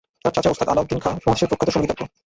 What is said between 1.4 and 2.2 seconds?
প্রখ্যাত সঙ্গীতজ্ঞ।